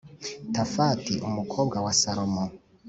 [0.55, 2.43] Tafati umukobwa wa Salomo